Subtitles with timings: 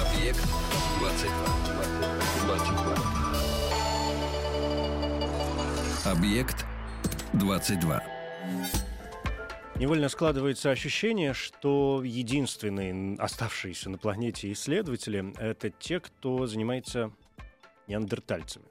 [0.00, 0.40] Объект
[0.98, 1.34] 22.
[2.46, 2.96] 22.
[6.10, 6.66] Объект
[7.34, 8.02] 22.
[9.76, 17.12] Невольно складывается ощущение, что единственные оставшиеся на планете исследователи— это те, кто занимается
[17.86, 18.64] неандертальцами.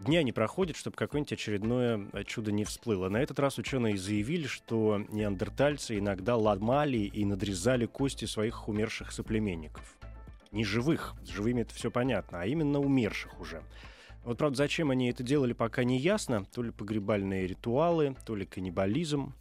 [0.00, 3.08] Дня не проходит, чтобы какое-нибудь очередное чудо не всплыло.
[3.08, 9.97] На этот раз ученые заявили, что неандертальцы иногда ломали и надрезали кости своих умерших соплеменников.
[10.50, 13.62] Не живых, с живыми это все понятно, а именно умерших уже.
[14.24, 16.44] Вот, правда, зачем они это делали, пока не ясно.
[16.46, 19.34] То ли погребальные ритуалы, то ли каннибализм.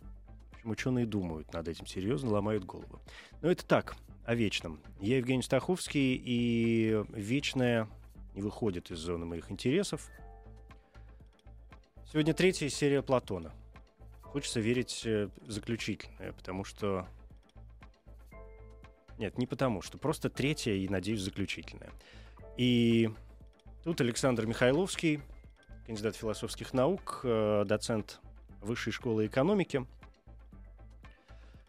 [0.63, 3.01] Ученые думают над этим серьезно, ломают голову.
[3.41, 4.81] Но это так, о вечном.
[4.99, 7.87] Я Евгений Стаховский, и вечное
[8.35, 10.09] не выходит из зоны моих интересов.
[12.11, 13.53] Сегодня третья серия Платона.
[14.21, 17.07] Хочется верить э, заключительная, потому что...
[19.17, 19.97] Нет, не потому что.
[19.97, 21.91] Просто третья и, надеюсь, заключительная.
[22.57, 23.09] И
[23.83, 25.21] тут Александр Михайловский,
[25.85, 28.19] кандидат философских наук, э, доцент
[28.61, 29.85] Высшей школы экономики.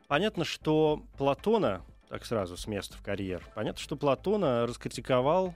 [0.08, 5.55] Понятно, что Платона, так сразу с места в карьер, понятно, что Платона раскритиковал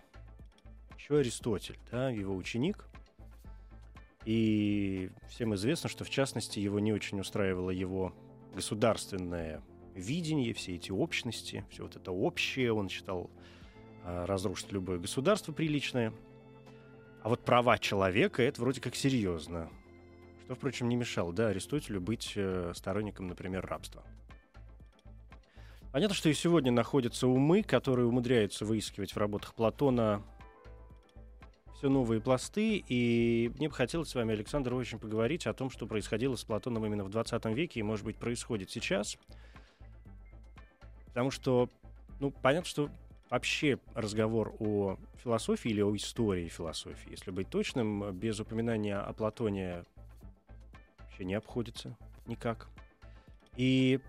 [0.99, 2.85] еще Аристотель, да, его ученик.
[4.25, 8.15] И всем известно, что в частности его не очень устраивало его
[8.55, 9.63] государственное
[9.95, 13.31] видение, все эти общности, все вот это общее, он считал
[14.05, 16.13] а, разрушить любое государство приличное.
[17.23, 19.71] А вот права человека это вроде как серьезно.
[20.45, 24.03] Что, впрочем, не мешало, да, Аристотелю быть э, сторонником, например, рабства.
[25.93, 30.25] Понятно, что и сегодня находятся умы, которые умудряются выискивать в работах Платона
[31.83, 35.89] все новые пласты, и мне бы хотелось с вами, Александр, очень поговорить о том, что
[35.89, 39.19] происходило с Платоном именно в 20 веке и, может быть, происходит сейчас.
[41.13, 41.69] Потому что,
[42.21, 42.91] ну, понятно, что
[43.31, 49.85] вообще разговор о философии или о истории философии, если быть точным, без упоминания о Платоне
[50.99, 51.97] вообще не обходится
[52.27, 52.69] никак.
[53.57, 54.01] И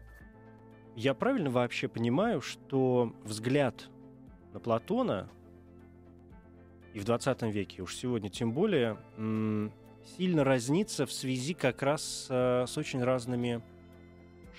[0.96, 3.90] я правильно вообще понимаю, что взгляд
[4.53, 5.30] на Платона
[6.94, 8.97] и в 20 веке, уж сегодня тем более,
[10.18, 13.62] сильно разнится в связи как раз с, с очень разными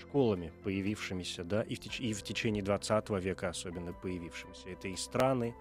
[0.01, 4.69] школами, появившимися, да, и в, теч- и в течение 20 века особенно появившимися.
[4.69, 5.55] Это и страны,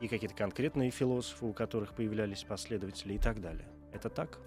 [0.00, 3.68] и какие-то конкретные философы, у которых появлялись последователи и так далее.
[3.92, 4.38] Это так?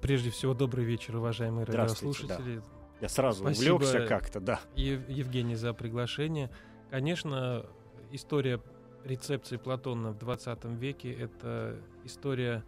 [0.00, 2.56] Прежде всего, добрый вечер, уважаемые радиослушатели.
[2.58, 2.62] Да.
[3.00, 4.60] Я сразу Спасибо, увлекся как-то, да.
[4.74, 6.50] Ев- Евгений, за приглашение.
[6.90, 7.66] Конечно,
[8.12, 8.60] история
[9.04, 12.64] рецепции Платона в 20 веке— это история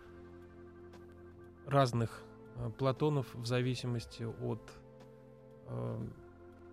[1.66, 2.22] разных
[2.56, 4.60] э, Платонов в зависимости от
[5.70, 5.98] э,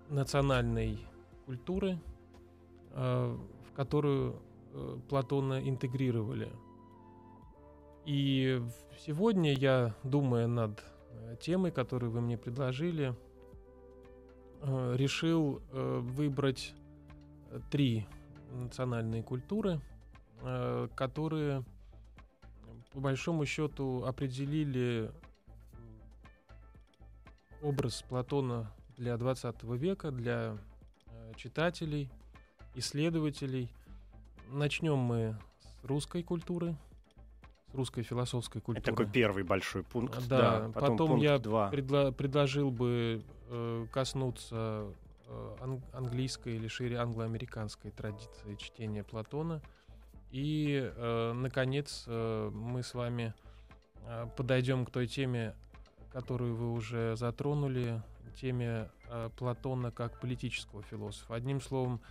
[0.10, 1.00] национальной
[1.46, 2.00] культуры,
[2.92, 3.38] э,
[3.70, 4.42] в которую
[4.74, 6.52] э, Платона интегрировали.
[8.06, 8.62] И
[9.06, 10.84] сегодня я, думая над
[11.42, 13.14] темой, которую вы мне предложили,
[14.64, 16.74] решил выбрать
[17.70, 18.08] три
[18.54, 19.82] национальные культуры,
[20.96, 21.66] которые
[22.94, 25.12] по большому счету определили
[27.62, 30.58] образ Платона для 20 века, для
[31.08, 32.10] э, читателей,
[32.76, 33.72] исследователей.
[34.50, 36.76] Начнем мы с русской культуры,
[37.72, 38.82] с русской философской культуры.
[38.82, 40.28] Это такой первый большой пункт.
[40.28, 44.88] Да, да потом, потом я Предло- предложил бы э, коснуться
[45.30, 49.62] Э, английской или шире англоамериканской традиции чтения Платона.
[50.32, 53.34] И, э, наконец, э, мы с вами
[54.06, 55.54] э, подойдем к той теме,
[56.14, 58.02] которую вы уже затронули,
[58.36, 61.36] теме э, Платона как политического философа.
[61.36, 62.02] Одним словом,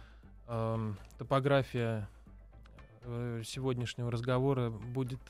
[0.48, 2.08] э, топография
[3.02, 5.20] э, сегодняшнего разговора будет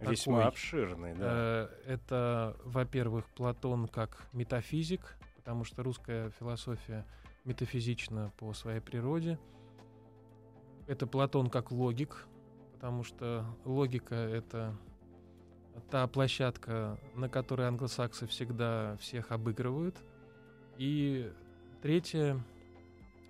[0.00, 0.48] Весьма такой.
[0.48, 1.26] обширный, да.
[1.26, 7.04] Э, это, во-первых, Платон как метафизик, потому что русская философия—
[7.46, 9.38] метафизично по своей природе.
[10.86, 12.26] Это Платон как логик,
[12.74, 14.76] потому что логика— это
[15.90, 19.96] та площадка, на которой англосаксы всегда всех обыгрывают.
[20.78, 21.32] И
[21.82, 22.40] третья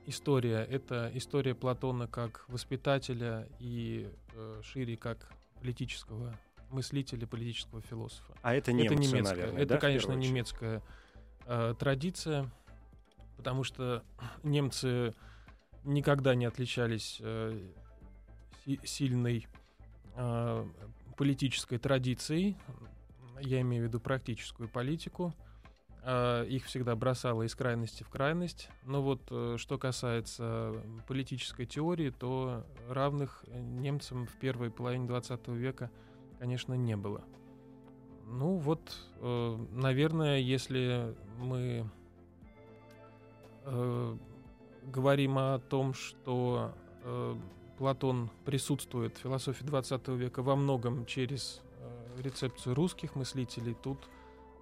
[0.07, 5.29] история— это история Платона как воспитателя и э, шире как
[5.61, 6.37] политического
[6.71, 8.35] мыслителя, политического философа.
[8.43, 10.83] А это немцы, это немецкая, наверное, это, да, конечно, немецкая
[11.47, 12.51] э, традиция,
[13.37, 14.03] потому что
[14.43, 15.15] немцы
[15.85, 17.59] никогда не отличались э,
[18.65, 19.47] си- сильной
[20.17, 20.67] э,
[21.17, 22.57] политической традицией.
[23.41, 25.33] Я имею в виду практическую политику.
[26.09, 28.69] Э, их всегда бросало из крайности в крайность.
[28.85, 35.91] Но вот э, что касается политической теории, то равных немцам в первой половине 20 века,
[36.39, 37.25] конечно, не было.
[38.25, 41.91] Ну вот, э, наверное, если мы
[43.65, 44.17] э,
[44.85, 47.35] говорим о том, что э,
[47.79, 54.09] Платон присутствует в философии 20 века во многом через э, рецепцию русских мыслителей, тут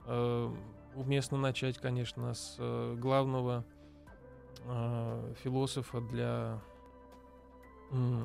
[0.07, 0.51] э,
[0.97, 3.65] уместно начать, конечно, с э, главного
[4.65, 6.61] э, философа для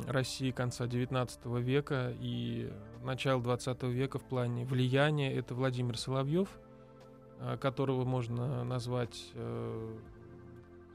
[0.07, 2.71] России конца XIX века и
[3.03, 6.49] начала XX века в плане влияния это Владимир Соловьев,
[7.39, 9.31] э, которого можно назвать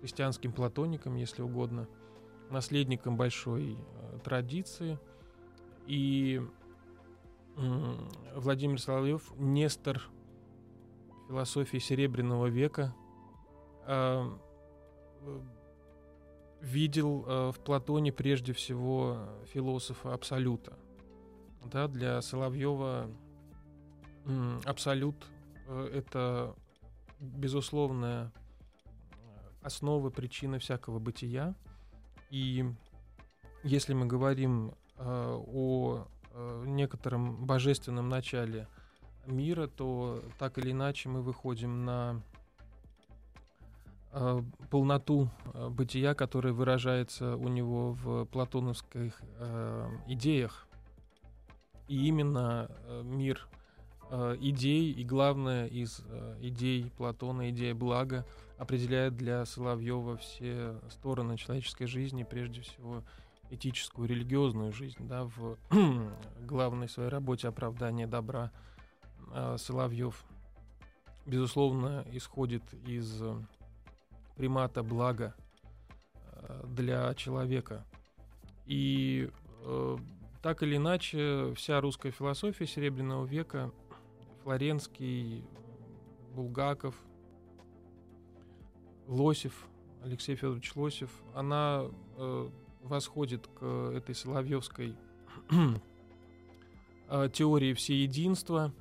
[0.00, 1.88] христианским платоником, если угодно,
[2.50, 3.78] наследником большой
[4.22, 4.98] традиции.
[5.86, 6.42] И
[8.34, 10.02] Владимир Соловьев— Нестор
[11.28, 12.94] философии Серебряного века,
[16.64, 19.18] видел э, в Платоне прежде всего
[19.52, 20.78] философа Абсолюта.
[21.64, 23.10] Да, для Соловьева
[24.24, 25.26] э, Абсолют
[25.66, 26.54] э, это
[27.20, 28.32] безусловная
[29.62, 31.54] основа, причина всякого бытия.
[32.30, 32.64] И
[33.62, 38.68] если мы говорим э, о э, некотором божественном начале
[39.26, 42.22] мира, то так или иначе мы выходим на
[44.16, 50.68] Э, полноту э, бытия, которая выражается у него в платоновских э, идеях.
[51.88, 53.48] И именно э, мир
[54.12, 58.24] э, идей и главное из э, идей Платона, идея блага,
[58.56, 63.02] определяет для Соловьева все стороны человеческой жизни, прежде всего
[63.50, 65.08] этическую, религиозную жизнь.
[65.08, 65.58] Да, в
[66.46, 68.52] главной своей работе «Оправдание добра»
[69.58, 70.24] Соловьев,
[71.26, 73.22] безусловно, исходит из
[74.36, 75.34] примата блага
[76.14, 77.84] э, для человека.
[78.66, 79.30] И
[79.62, 79.96] э,
[80.42, 83.70] так или иначе, вся русская философия Серебряного века,
[84.42, 85.44] Флоренский,
[86.34, 86.94] Булгаков,
[89.06, 89.66] Лосев,
[90.02, 91.86] Алексей Федорович Лосев, она
[92.16, 92.48] э,
[92.82, 93.64] восходит к
[93.94, 94.96] этой Соловьевской
[97.08, 98.72] э, теории всеединства,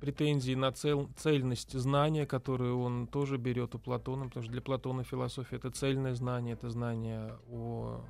[0.00, 5.04] претензии на цел, цельность знания, которую он тоже берет у Платона, потому что для Платона
[5.04, 8.00] философия это цельное знание, это знание о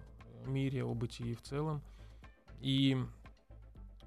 [0.46, 1.82] мире, о бытии в целом.
[2.60, 2.96] И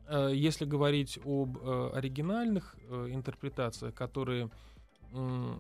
[0.08, 4.50] э, если говорить об э, оригинальных э, интерпретациях, которые
[5.14, 5.54] э,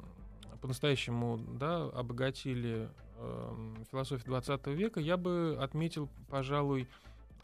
[0.62, 6.88] по-настоящему да, обогатили э, философию 20 века, я бы отметил, пожалуй,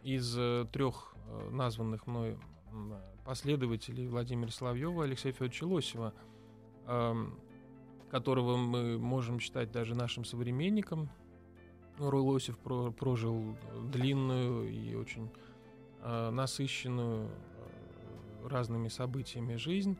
[0.03, 2.37] из э, трех э, названных мной
[3.25, 6.13] последователей Владимира Соловьева Алексея Федоровича Лосева,
[8.09, 11.09] которого мы можем считать даже нашим современником.
[11.97, 13.57] Рой Лосев прожил
[13.91, 15.29] длинную и очень
[16.01, 19.97] а, насыщенную а, разными событиями жизнь.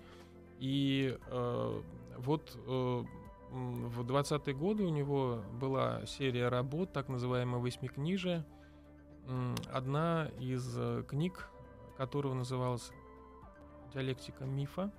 [0.59, 1.81] И а,
[2.17, 3.03] вот э,
[3.51, 8.43] в 20-е годы у него была серия работ, так называемая восьмикнижие.
[9.71, 11.49] Одна из э, книг,
[11.97, 12.91] которого называлась
[13.93, 14.91] диалектика мифа.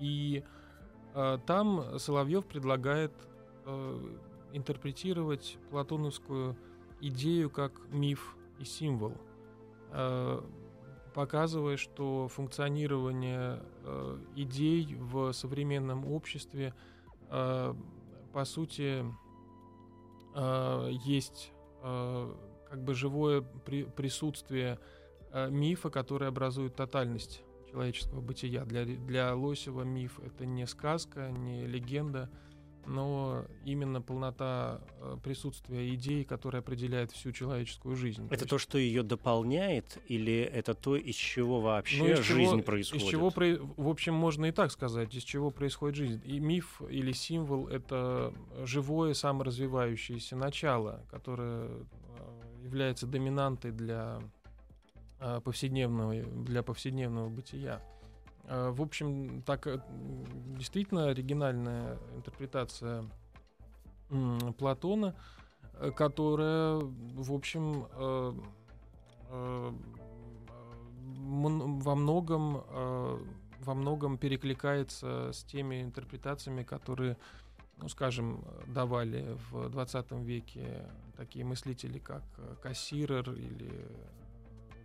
[0.00, 0.42] И
[1.14, 3.12] э, там Соловьев предлагает
[3.66, 4.16] э,
[4.52, 6.56] интерпретировать платоновскую
[7.00, 9.12] идею как миф и символ,
[9.90, 10.40] э,
[11.14, 16.74] показывая, что функционирование э, идей в современном обществе
[17.28, 17.74] э,
[18.32, 19.04] по сути
[20.34, 22.34] э, есть э,
[22.70, 24.97] как бы живое при, присутствие Э,
[25.50, 28.64] мифа, которые образуют тотальность человеческого бытия.
[28.64, 32.30] Для, для Лосева миф— это не сказка, не легенда,
[32.88, 38.26] но именно полнота э, присутствия идей, которая определяет всю человеческую жизнь.
[38.30, 42.50] Это то, то что ее дополняет, или это то, из чего вообще ну, из жизнь
[42.50, 43.04] чего, происходит?
[43.04, 46.22] Из чего, в общем, можно и так сказать, из чего происходит жизнь.
[46.24, 48.32] И миф или символ— это
[48.64, 51.82] живое саморазвивающееся начало, которое э,
[52.64, 54.22] является доминантой для
[55.18, 57.82] повседневного, для повседневного бытия.
[58.44, 59.80] А, в общем, так э,
[60.56, 63.04] действительно оригинальная интерпретация
[64.58, 65.14] Платона.
[65.94, 67.86] которая, в общем,
[71.20, 72.64] во многом
[73.60, 77.16] во многом перекликается с теми интерпретациями, которые,
[77.76, 82.22] ну, скажем, давали в 20 веке такие мыслители, как
[82.62, 83.86] Кассирер или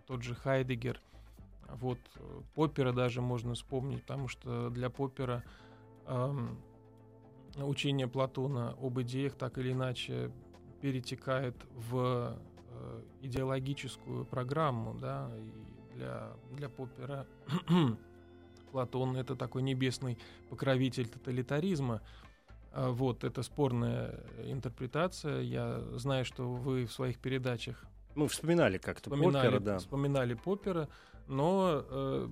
[0.06, 1.00] тот же Хайдегер.
[1.68, 1.98] Вот
[2.54, 5.42] Поппера даже можно вспомнить, потому что для Поппера
[6.06, 6.58] эм,
[7.56, 10.30] учение Платона об идеях так или иначе
[10.80, 12.38] перетекает в
[12.70, 17.26] э, идеологическую программу, да, и для, для Поппера
[18.72, 20.18] Платон— это такой небесный
[20.50, 22.02] покровитель тоталитаризма.
[22.72, 25.40] А вот, это спорная интерпретация.
[25.42, 27.84] Я знаю, что вы в своих передачах
[28.14, 29.78] мы вспоминали как-то вспоминали, Поппера, да.
[29.78, 30.88] Вспоминали Поппера,
[31.26, 32.26] но э,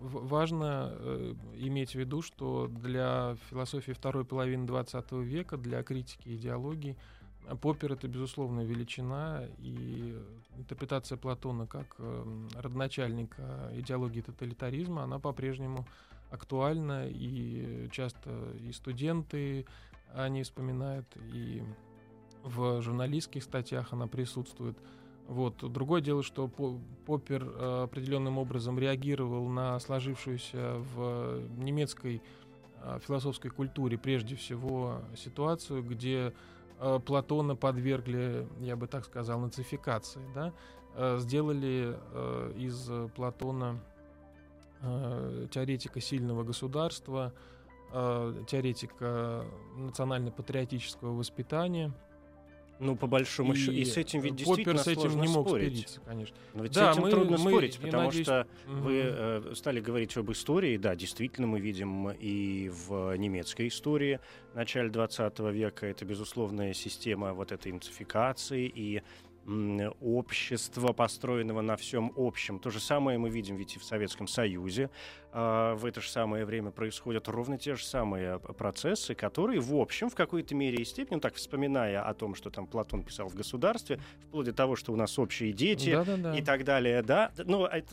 [0.00, 6.96] важно э, иметь в виду, что для философии второй половины XX века, для критики идеологии,
[7.60, 10.16] Поппер— это, безусловно, величина, и
[10.56, 12.24] интерпретация Платона как э,
[12.56, 15.86] родоначальника идеологии тоталитаризма, она по-прежнему
[16.30, 19.66] актуальна, и часто и студенты
[20.14, 21.62] они вспоминают, и
[22.42, 24.76] в журналистских статьях она присутствует.
[25.32, 25.72] Вот.
[25.72, 26.46] Другое дело, что
[27.06, 32.20] Поппер э, определенным образом реагировал на сложившуюся в немецкой
[32.82, 36.34] э, философской культуре прежде всего ситуацию, где
[36.78, 40.52] Э, Платона подвергли, я бы так сказал, нацификации, да,
[41.20, 41.96] сделали
[42.58, 43.80] из Платона
[45.50, 47.32] теоретика сильного государства,
[47.90, 49.46] теоретика
[49.78, 51.94] национально-патриотического воспитания–
[52.82, 53.72] ну, по большому счету.
[53.72, 55.78] И с этим ведь действительно с этим не мог спорить.
[55.78, 56.36] спориться, конечно.
[56.52, 58.26] Но ведь да, с этим мы, трудно мы, спорить, потому надеюсь...
[58.26, 60.76] что вы э, стали говорить об истории.
[60.76, 64.18] Да, действительно, мы видим и в немецкой истории
[64.54, 69.02] начале 20 века это безусловная система вот этой инцификации и
[70.00, 72.58] общества, построенного на всем общем.
[72.58, 74.90] То же самое мы видим ведь и в Советском Союзе.
[75.34, 80.10] А, в это же самое время происходят ровно те же самые процессы, которые, в общем,
[80.10, 83.34] в какой-то мере и степени, ну, так вспоминая о том, что там Платон писал в
[83.34, 83.98] государстве,
[84.28, 86.36] вплоть до того, что у нас общие дети да, да, да.
[86.36, 87.32] и так далее, да.
[87.38, 87.88] Ну, это,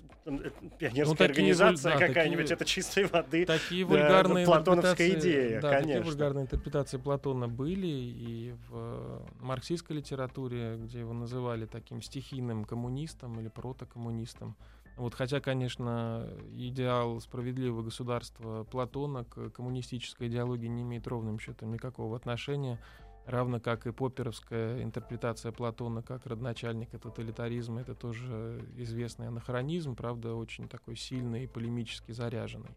[0.80, 5.70] пионерская ну, организация да, какая-нибудь, такие, это чистой воды такие вульгарные да, платоновская идея, да,
[5.70, 5.94] конечно.
[5.94, 13.40] Такие вульгарные интерпретации Платона были и в марксистской литературе, где его называли таким стихийным коммунистом
[13.40, 14.58] или протокоммунистом.
[15.00, 16.28] Вот, хотя, конечно,
[16.58, 22.78] идеал справедливого государства Платона к коммунистической идеологии не имеет ровным счетом никакого отношения,
[23.26, 27.80] равно как и поперовская интерпретация Платона как родоначальника тоталитаризма.
[27.80, 32.76] Это тоже известный анахронизм, правда, очень такой сильный и полемически заряженный.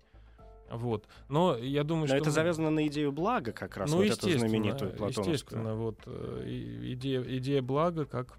[0.71, 1.09] Вот.
[1.29, 2.17] Но я думаю, Но что...
[2.19, 5.33] это завязано на идею блага как раз, ну, вот эту знаменитую платоновскую.
[5.33, 6.45] Естественно, вот э,
[6.93, 8.39] идея, идея блага как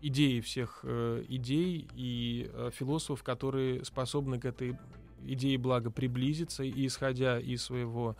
[0.00, 4.76] идеи всех э, идей и э, философов, которые способны к этой
[5.24, 8.16] идее блага приблизиться и исходя из своего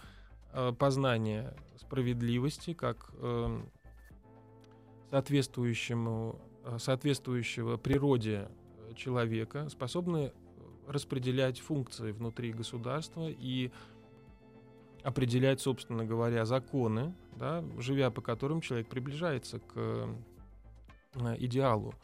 [0.78, 3.12] познания справедливости как
[5.10, 6.40] соответствующему,
[6.78, 8.48] соответствующего природе
[8.96, 10.32] человека, способны
[10.88, 13.70] распределять функции внутри государства и
[15.02, 20.14] определять, собственно говоря, законы, да, живя по которым человек приближается к Э,
[21.38, 21.94] идеалу.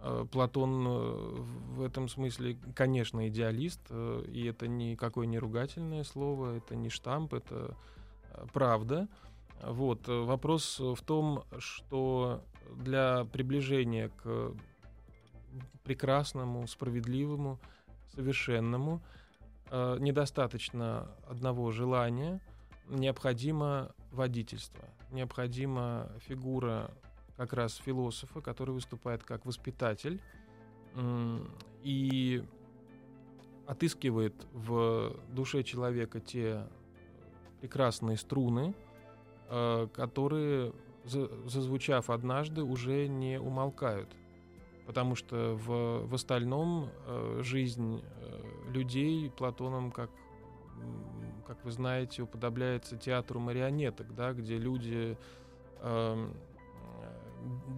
[0.00, 1.36] Э, Платон э,
[1.76, 7.76] в этом смысле, конечно, идеалист, и это никакое не ругательное слово, это не штамп, это
[8.52, 9.08] правда.
[9.62, 10.06] Вот.
[10.06, 12.44] Вопрос в том, что
[12.76, 14.52] для приближения к
[15.82, 17.58] прекрасному, справедливому,
[18.14, 19.02] совершенному
[19.72, 22.40] недостаточно одного желания,
[22.88, 26.90] необходимо водительство, необходима фигура
[27.38, 30.20] как раз философа, который выступает как воспитатель
[31.82, 32.44] и
[33.66, 36.66] отыскивает в душе человека те
[37.60, 38.74] прекрасные струны,
[39.50, 40.72] э, которые,
[41.04, 44.08] зазвучав однажды, уже не умолкают.
[44.86, 50.10] Потому что в, в остальном э, жизнь э, людей Платоном, как,
[51.46, 55.16] как вы знаете, уподобляется театру марионеток, да, где люди
[55.82, 56.34] эм,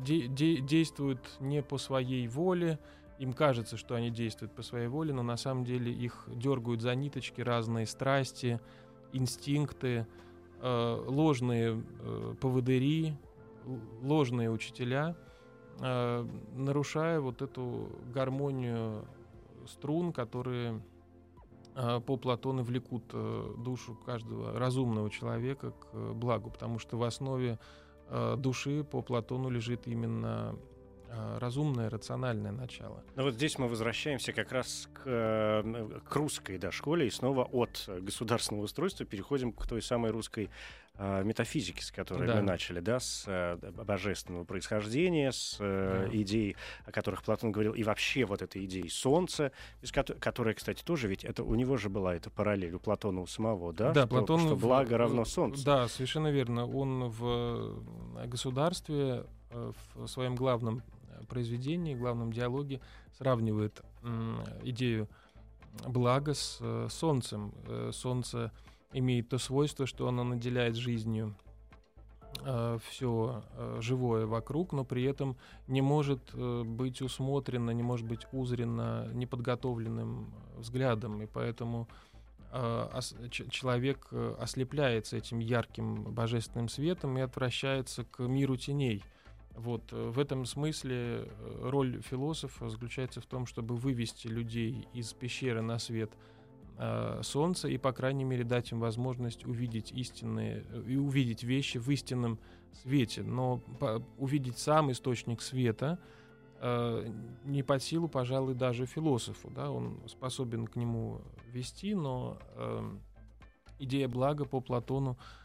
[0.04, 2.78] де- де- действуют не по своей воле,
[3.18, 6.94] им кажется, что они действуют по своей воле, но на самом деле их дергают за
[6.94, 8.60] ниточки разные страсти,
[9.12, 10.06] инстинкты,
[10.62, 13.14] э, ложные э, поводыри,
[14.02, 15.16] ложные учителя,
[15.80, 19.04] э, нарушая вот эту гармонию
[19.66, 20.80] струн, которые
[21.74, 27.52] э, по Платону влекут э, душу каждого разумного человека к благу, потому что в основе
[27.52, 27.89] э,
[28.36, 30.69] души по Платону лежит именно э,
[31.38, 33.02] разумное, рациональное начало.
[33.16, 37.44] Ну вот здесь мы возвращаемся как раз к, э, к русской да, школе и снова
[37.44, 40.50] от государственного устройства переходим к той самой русской
[40.94, 42.36] э, метафизики, с которой да.
[42.36, 46.16] мы начали, да, с э, божественного происхождения, с э, да.
[46.16, 49.52] идей, о которых Платон говорил, и вообще вот этой идеи солнца,
[49.82, 53.20] из ко- которая, кстати, тоже ведь это у него же была эта параллель у Платона
[53.20, 55.64] у самого, да, да что, Платон что благо в, равно солнцу.
[55.64, 56.66] Да, совершенно верно.
[56.66, 57.82] Он в
[58.26, 60.82] государстве э, в своем главном
[61.26, 62.80] произведении, главном диалоге
[63.16, 63.82] сравнивает
[64.62, 65.08] идею
[65.86, 67.52] блага с э, солнцем.
[67.66, 68.52] Э, солнце
[68.92, 71.34] имеет то свойство, что оно наделяет жизнью
[72.44, 73.42] э, все
[73.78, 75.36] живое вокруг, но при этом
[75.68, 81.88] не может быть усмотрено, не может быть узрено неподготовленным взглядом, и поэтому
[83.48, 84.08] человек
[84.40, 89.04] ослепляется этим ярким божественным светом и отвращается к миру теней.
[89.60, 95.12] Вот э, в этом смысле э, роль философа заключается в том, чтобы вывести людей из
[95.12, 96.10] пещеры на свет–
[96.80, 101.88] э, солнца и, по крайней мере, дать им возможность увидеть истинные и увидеть вещи в
[101.90, 102.38] истинном
[102.82, 103.22] свете.
[103.22, 105.98] Но по, увидеть сам источник света
[106.60, 107.12] э,
[107.44, 109.50] не под силу, пожалуй, даже философу.
[109.50, 109.70] Да?
[109.70, 111.20] Он способен к нему
[111.52, 112.90] вести, но э,
[113.78, 115.39] идея блага по Платону э,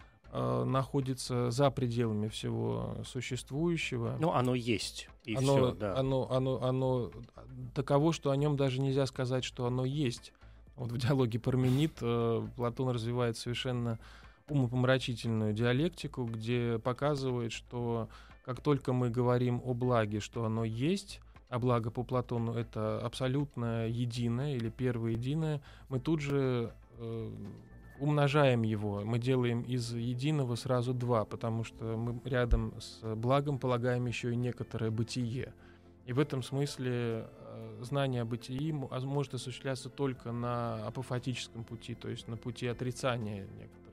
[0.65, 4.17] находится за пределами всего существующего.
[4.19, 5.09] Ну, оно есть.
[5.23, 5.97] И оно, все, да.
[5.97, 7.11] оно, оно, оно
[7.73, 10.33] таково, что о нем даже нельзя сказать, что оно есть.
[10.75, 13.97] Вот в диалоге Парменид э, Платон развивает совершенно
[14.47, 18.09] умопомрачительную диалектику, где показывает, что
[18.43, 23.87] как только мы говорим о благе, что оно есть, а благо по Платону это абсолютно
[23.87, 27.31] единое или первое единое, мы тут же э,
[27.99, 34.05] умножаем его, мы делаем из единого сразу два, потому что мы рядом с благом полагаем
[34.05, 35.53] еще и некоторое бытие.
[36.05, 42.09] И в этом смысле э, знание о бытии может осуществляться только на апофатическом пути, то
[42.09, 43.84] есть на пути отрицания некоторых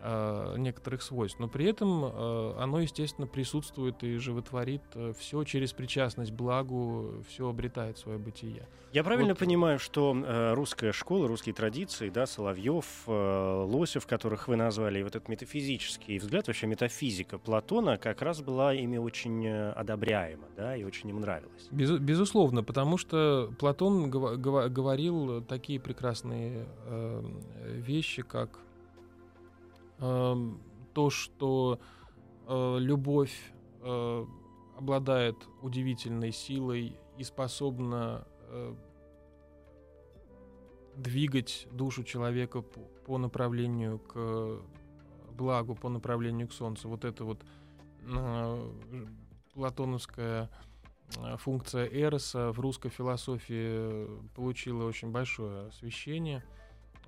[0.00, 1.38] э, некоторых свойств.
[1.38, 7.48] Но при этом э, оно, естественно, присутствует и животворит э, все через причастность благу, все
[7.48, 8.68] обретает свое бытие.
[8.92, 9.38] Я правильно вот.
[9.38, 15.02] понимаю, что э, русская школа, русские традиции, да, Соловьев, э, Лосев, которых вы назвали, и
[15.02, 20.84] вот этот метафизический взгляд, вообще метафизика Платона как раз была ими очень одобряема, да, и
[20.84, 21.68] очень им нравилась.
[21.70, 27.22] Без, безусловно, потому что Платон гов, гов, говорил такие прекрасные э,
[27.76, 28.58] вещи, как
[30.00, 31.80] то, что
[32.46, 34.26] э, любовь э,
[34.76, 38.74] обладает удивительной силой и способна э,
[40.96, 44.60] двигать душу человека по, по направлению к
[45.32, 46.88] благу, по направлению к солнцу.
[46.88, 47.42] Вот это вот
[48.02, 48.72] э,
[49.52, 50.50] платоновская
[51.38, 56.42] функция Эроса в русской философии получила очень большое освещение–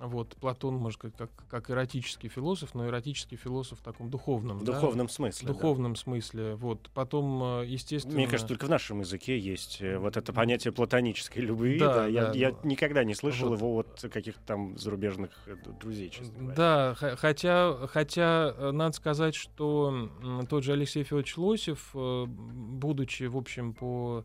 [0.06, 4.58] вот, Платон, может, как, как, как эротический философ, но эротический философ в таком духовном.
[4.58, 5.12] В духовном да?
[5.12, 5.48] смысле.
[5.48, 6.00] В духовном да.
[6.00, 6.54] смысле.
[6.56, 6.90] Вот.
[6.92, 8.16] Потом, э, естественно...
[8.16, 11.78] Мне кажется, только в нашем языке есть э, вот это понятие платонической любви.
[11.78, 12.06] Да, да.
[12.06, 12.32] Я, да.
[12.32, 13.58] я никогда не слышал вот.
[13.58, 16.56] его от каких-то там зарубежных э, друзей, честно говоря.
[16.56, 20.10] Да, хотя, хотя надо сказать, что
[20.48, 24.24] тот же Алексей Федорович Лосев, будучи, в общем, по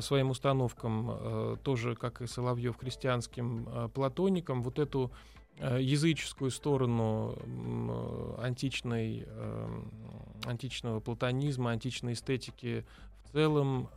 [0.00, 5.10] своим установкам, э, тоже как и Соловьев, христианским э, платоникам, вот эту
[5.58, 7.36] языческую сторону
[8.38, 9.26] античной,
[10.46, 12.86] античного платонизма, античной эстетики
[13.24, 13.90] в целом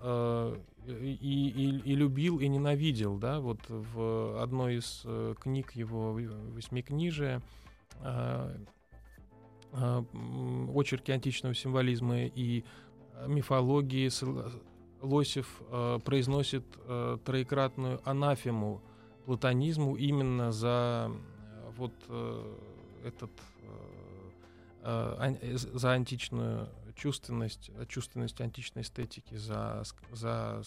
[0.86, 3.18] и, и, и любил, и ненавидел.
[3.18, 3.40] Да?
[3.40, 5.06] Вот в одной из
[5.40, 6.20] книг его
[6.54, 7.42] «Восьмикнижия»
[9.72, 12.66] очерки античного символизма и
[13.28, 14.10] мифологии
[15.04, 18.82] Лосев э, произносит э, троекратную анафему
[19.26, 22.56] платонизму именно за э, вот э,
[23.06, 23.32] этот
[24.84, 30.64] э, э, за античную чувственность, чувственность античной эстетики, за, за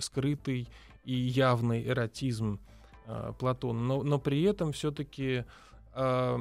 [0.00, 0.68] скрытый
[1.04, 2.60] и явный эротизм
[3.06, 3.80] э, Платона.
[3.80, 5.44] Но, но при этом все-таки
[5.94, 6.38] э,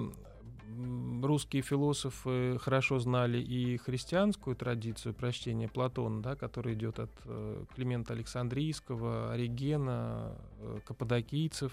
[1.21, 8.13] русские философы хорошо знали и христианскую традицию прочтения Платона, да, который идет от э, Климента
[8.13, 11.71] Александрийского, Оригена, э, каппадокийцев,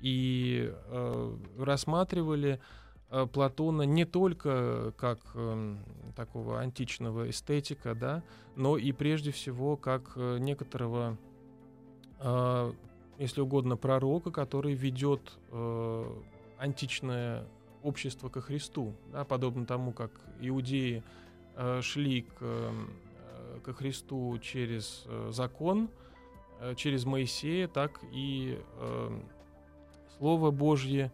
[0.00, 2.60] и э, рассматривали
[3.10, 5.76] э, Платона не только как э,
[6.16, 8.22] такого античного эстетика, да,
[8.56, 11.16] но и прежде всего как э, некоторого,
[12.20, 12.72] э,
[13.18, 16.22] если угодно, пророка, который ведет э,
[16.58, 17.46] античное
[17.82, 20.10] общество ко Христу, да, подобно тому, как
[20.40, 21.02] иудеи
[21.56, 22.70] э, шли к, э,
[23.64, 25.88] ко Христу через э, закон,
[26.60, 29.20] э, через Моисея, так и э,
[30.18, 31.12] Слово Божье,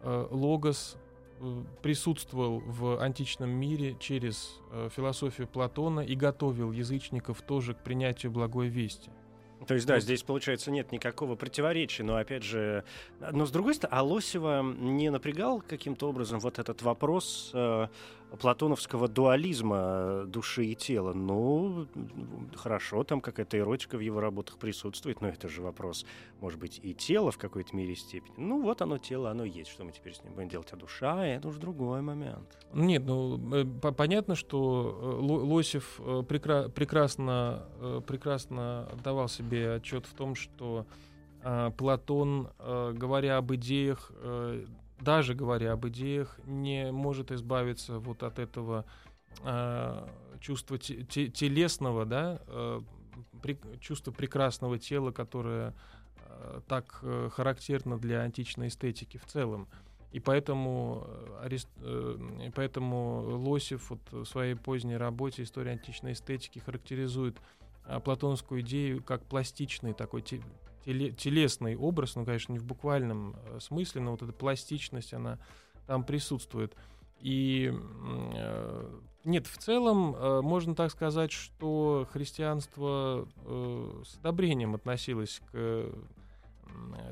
[0.00, 0.96] э, Логос
[1.40, 8.32] э, присутствовал в античном мире через э, философию Платона и готовил язычников тоже к принятию
[8.32, 9.10] благой вести.
[9.66, 10.02] То есть, да, вот.
[10.02, 12.84] здесь, получается, нет никакого противоречия, но, опять же,
[13.32, 17.88] но, с другой стороны, Алосева не напрягал каким-то образом вот этот вопрос э,
[18.40, 21.12] платоновского дуализма души и тела.
[21.12, 21.86] Ну,
[22.54, 26.04] хорошо, там какая-то эротика в его работах присутствует, но это же вопрос,
[26.40, 28.34] может быть, и тела в какой-то мере степени.
[28.36, 31.26] Ну, вот оно тело, оно есть, что мы теперь с ним будем делать, а душа—
[31.26, 32.58] это уже другой момент.
[32.72, 37.66] Нет, ну, э, понятно, что э, Лосев э, прекра- прекрасно,
[38.06, 40.86] прекрасно давал себе отчет в том, что
[41.76, 44.12] Платон, говоря об идеях,
[45.00, 48.84] даже говоря об идеях, не может избавиться вот от этого
[49.44, 50.08] э,
[50.40, 52.80] чувства телесного, да, э,
[53.42, 55.74] при, чувства прекрасного тела, которое
[56.16, 59.68] э, так э, характерно для античной эстетики в целом.
[60.10, 61.06] И поэтому,
[61.42, 67.40] э, э, поэтому Лосев вот в своей поздней работе «История античной эстетики» характеризует э,
[68.04, 70.44] платонскую идею как пластичный такой теле,
[71.12, 75.38] телесный образ, ну, конечно, не в буквальном э, смысле, но вот эта пластичность, она
[75.86, 76.74] там присутствует.
[77.20, 83.28] И э, нет, в целом э, можно так сказать, что христианство
[84.04, 85.90] с одобрением относилось к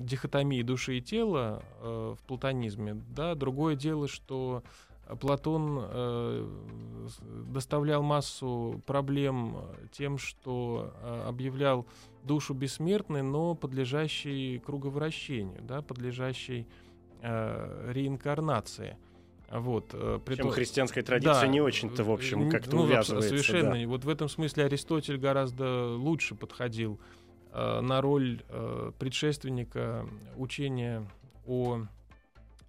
[0.01, 2.95] дихотомии души и тела в платонизме.
[3.09, 3.35] Да?
[3.35, 4.63] Другое дело, что
[5.21, 6.49] Платон э,
[7.53, 9.59] доставлял массу проблем
[9.93, 11.87] тем, что э, объявлял
[12.25, 16.67] душу бессмертной, но подлежащей круговращению, да, подлежащей
[17.23, 18.97] э, реинкарнации.
[19.51, 23.29] Вот, э, при Чем христианская традиция да, не очень-то, в общем, как-то ну, увязывается.
[23.29, 23.81] Совершенно.
[23.81, 23.89] Да.
[23.89, 26.99] Вот в этом смысле Аристотель гораздо лучше подходил
[27.53, 30.05] э, на роль э, предшественника
[30.37, 31.09] учения
[31.47, 31.83] о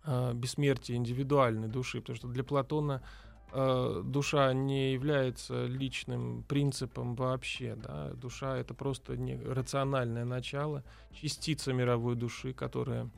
[0.08, 3.04] э, бессмертии индивидуальной души, потому что для Платона
[3.52, 11.74] э, душа не является личным принципом вообще, да, душа это просто не рациональное начало, частица
[11.74, 13.10] мировой души, которая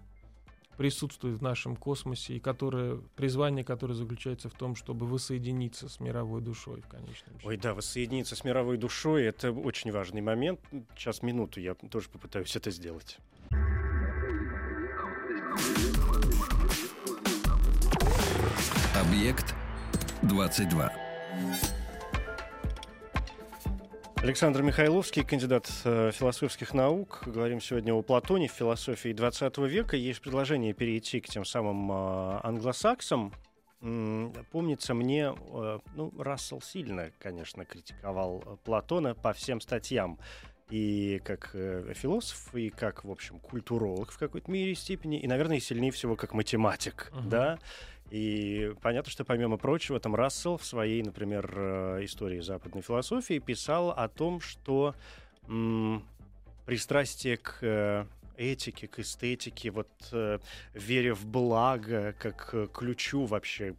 [0.79, 6.39] присутствует в нашем космосе и которое, призвание которое заключается в том, чтобы воссоединиться с мировой
[6.41, 7.35] душой в конечном.
[7.43, 10.61] Ой, да, воссоединиться с мировой душой— это очень важный момент.
[10.95, 13.17] Сейчас, минуту, я тоже попытаюсь это сделать.
[19.09, 19.55] Объект
[20.21, 20.93] 22.
[24.17, 27.23] Александр Михайловский, кандидат э, философских наук.
[27.25, 29.97] Говорим сегодня о Платоне в философии 20 века.
[29.97, 33.33] Есть предложение перейти к тем самым э, англосаксам.
[33.79, 40.19] Помнится мне, э, ну, Рассел сильно, конечно, критиковал Платона по всем статьям.
[40.69, 45.59] И как э, философ, и как, в общем, культуролог в какой-то мере степени, и, наверное,
[45.59, 47.27] сильнее всего как математик, uh-huh.
[47.27, 47.59] да.
[48.11, 53.91] И понятно, что помимо прочего, там Рассел в своей, например, э, истории западной философии писал
[53.91, 54.95] о том, что
[55.47, 56.03] м-
[56.65, 58.05] пристрастие к э,
[58.37, 60.39] этике, к эстетике, вот э,
[60.73, 63.75] вере в благо, как э, ключу вообще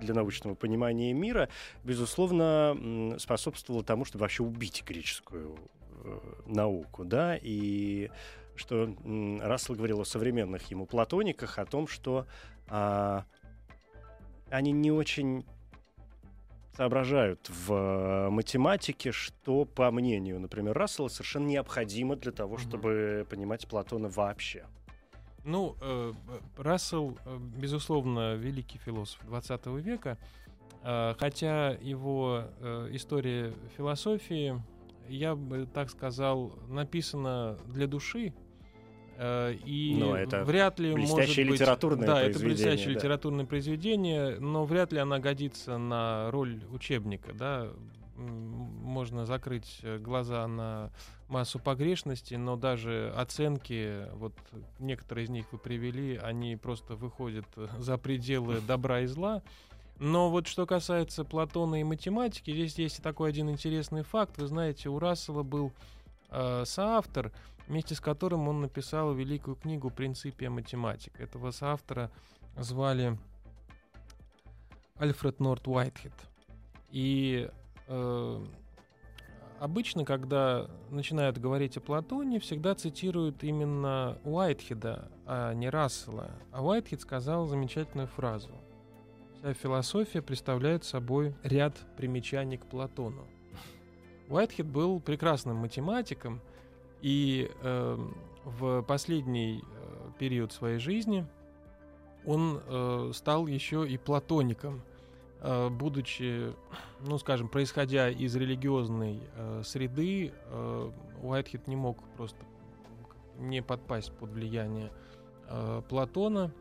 [0.00, 1.48] для научного понимания мира,
[1.84, 5.56] безусловно, способствовало тому, чтобы вообще убить греческую
[6.04, 8.10] э, науку, да, и
[8.54, 12.26] что м, Рассел говорил о современных ему платониках, о том, что
[12.68, 13.22] э,
[14.52, 15.44] они не очень
[16.76, 23.24] соображают в э, математике, что, по мнению, например, Рассела, совершенно необходимо для того, чтобы mm-hmm.
[23.26, 24.64] понимать Платона вообще.
[25.44, 26.12] Ну, э,
[26.56, 30.18] Рассел, э, безусловно, великий философ 20 века,
[30.82, 34.62] э, хотя его э, история философии,
[35.08, 38.41] я бы так сказал, написана для души, Э,
[39.64, 42.92] и но это вряд ли блестящее может литературное быть, да, это блестящее да.
[42.94, 47.68] литературное произведение, но вряд ли она годится на роль учебника, да.
[48.16, 50.90] Можно закрыть глаза на
[51.28, 54.34] массу погрешностей, но даже оценки, вот
[54.78, 57.46] некоторые из них вы привели, они просто выходят
[57.78, 59.42] за пределы добра и зла.
[59.98, 64.36] Но вот что касается Платона и математики, здесь есть такой один интересный факт.
[64.38, 65.72] Вы знаете, у Рассела был
[66.30, 67.30] э, соавтор,
[67.66, 71.22] вместе с которым он написал великую книгу «Принципия математика».
[71.22, 72.10] Этого соавтора
[72.56, 73.18] звали
[74.98, 76.12] Альфред Норт Уайтхед.
[76.90, 77.50] И
[77.88, 78.44] э,
[79.58, 86.30] обычно, когда начинают говорить о Платоне, всегда цитируют именно Уайтхеда, а не Рассела.
[86.52, 88.50] А Уайтхед сказал замечательную фразу.
[89.40, 93.26] вся философия представляет собой ряд примечаний к Платону.
[94.28, 96.40] Уайтхед был прекрасным математиком,
[97.02, 97.98] и э,
[98.44, 101.26] в последний э, период своей жизни
[102.24, 104.82] он э, стал еще и платоником,
[105.40, 106.52] э, будучи,
[107.00, 110.90] ну, скажем, происходя из религиозной э, среды, э,
[111.22, 112.38] Уайтхед не мог просто
[113.38, 114.90] не подпасть под влияние
[115.48, 116.52] э, Платона,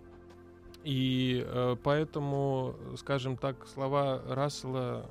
[0.83, 5.05] и э, поэтому, скажем так, слова Рассела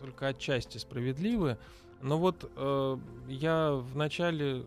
[0.00, 1.58] только отчасти справедливы.
[2.00, 4.66] Но вот э, я вначале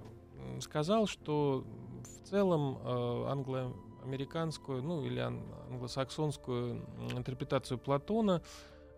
[0.62, 1.64] сказал, что
[2.04, 8.42] в целом э, англо-американскую, ну или ан- англосаксонскую интерпретацию Платона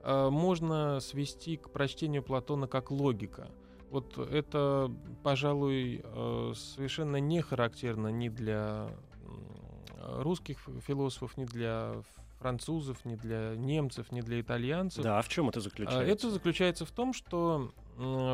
[0.03, 3.49] э, можно свести к прочтению Платона как логика.
[3.89, 4.89] Вот это,
[5.23, 8.87] пожалуй, э, совершенно не характерно ни для
[10.01, 12.01] русских философов, ни для
[12.39, 15.03] французов, ни для немцев, ни для итальянцев.
[15.03, 16.11] Да, а в чем это заключается?
[16.11, 17.71] Это заключается в том, что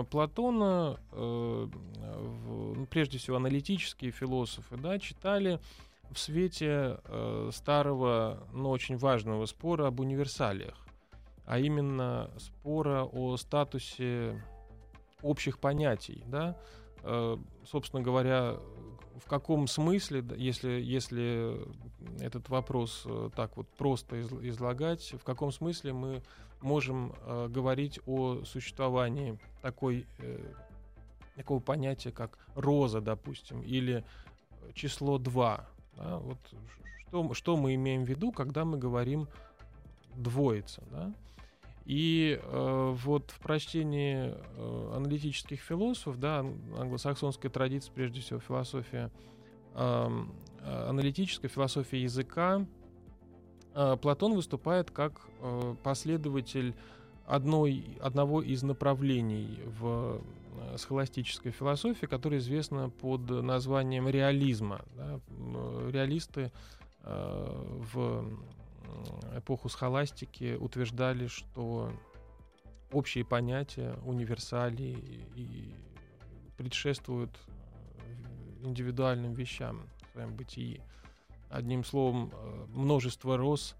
[0.10, 1.68] Платона, э,
[2.90, 5.60] прежде всего аналитические философы, да, читали
[6.12, 10.78] в свете э, старого, но очень важного спора об универсалиях,
[11.46, 14.42] а именно спора о статусе
[15.22, 16.58] общих понятий, да,
[17.04, 18.58] э, собственно говоря,
[19.24, 21.60] в каком смысле, если, если
[22.22, 26.22] этот вопрос так вот просто излагать, в каком смысле мы
[26.62, 30.54] можем э, говорить о существовании такой, э,
[31.36, 34.04] такого понятия, как роза, допустим, или
[34.74, 35.68] число 2.
[35.98, 36.18] Да?
[36.18, 36.38] Вот
[37.08, 39.28] что, что мы имеем в виду, когда мы говорим
[40.16, 40.84] двоица.
[40.92, 41.14] Да?
[41.86, 46.40] И э, вот в прочтении э, аналитических философов, да,
[46.78, 49.10] англосаксонской традиции, прежде всего философия,
[49.74, 50.26] э,
[50.66, 52.66] аналитическая философия языка, э,
[54.02, 56.74] Платон выступает как э, последователь
[57.28, 60.22] одной, одного из направлений в
[60.74, 64.82] э, схоластической философии, которое известно под названием реализма.
[64.96, 65.20] Да?
[65.92, 66.52] Реалисты
[67.04, 68.26] э, в
[69.36, 71.92] эпоху схоластики утверждали, что
[72.92, 75.76] общие понятия, универсалии и
[76.58, 80.82] предшествуют э, индивидуальным вещам в своем бытии.
[81.50, 83.76] Одним словом, э, множество роз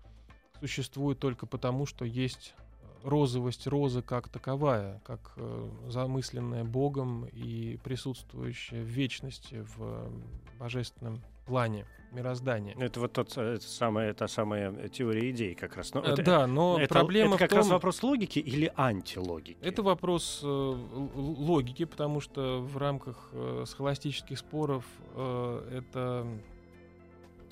[0.60, 2.56] существует только потому, что есть
[3.04, 10.12] розовость розы как таковая, как э, замысленная Богом и присутствующая в вечности в
[10.60, 12.76] божественном плане мироздания.
[12.80, 15.94] Это вот тот, это самая, та самая теория идей как раз.
[15.94, 19.58] Но это, да, но это, проблема это как в том, раз вопрос логики или антилогики?
[19.62, 26.57] Это вопрос э, логики, потому что в рамках э, схоластических споров э, это э,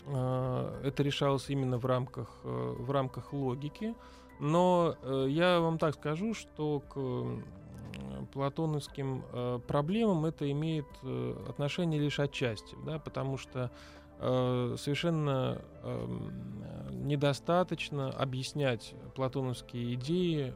[0.08, 3.96] это решалось именно в рамках э, в рамках логики.
[4.40, 10.86] Но э, я вам так скажу, что к платоновским э, проблемам это имеет
[11.48, 13.72] отношение лишь отчасти, да, потому что
[14.18, 16.08] совершенно э,
[16.94, 20.54] недостаточно объяснять платоновские идеи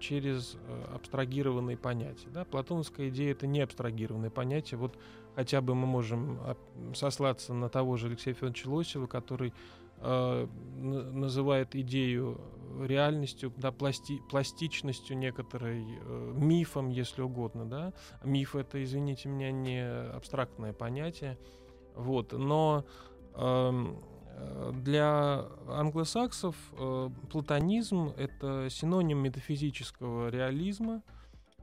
[0.00, 0.56] через
[0.94, 2.28] абстрагированные понятия.
[2.32, 2.46] Да?
[2.46, 4.78] Платоновская идея это не абстрагированное понятие.
[4.78, 4.96] Вот
[5.38, 6.40] хотя бы мы можем
[6.94, 9.54] сослаться на того же Алексея Федоровича Лосева, который
[9.98, 10.46] э,
[10.80, 12.40] называет идею
[12.80, 17.92] реальностью, да, пласти, пластичностью некоторой, э, мифом, если угодно, да.
[18.24, 21.38] Миф это, извините меня, не абстрактное понятие,
[21.94, 22.84] вот, но
[23.36, 23.96] эм,
[24.34, 31.04] э, для англосаксов э, платонизм это синоним метафизического реализма,